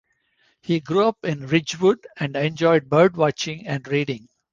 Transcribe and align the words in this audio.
He 0.63 0.79
grew 0.79 1.07
up 1.09 1.23
in 1.23 1.45
Ridgewood 1.45 2.07
and 2.17 2.35
enjoyed 2.35 2.89
bird-watching 2.89 3.67
and 3.67 3.87
reading. 3.87 4.29